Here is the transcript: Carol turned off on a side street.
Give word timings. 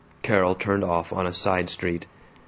Carol 0.23 0.55
turned 0.55 0.83
off 0.83 1.13
on 1.13 1.27
a 1.27 1.31
side 1.31 1.69
street. 1.69 2.07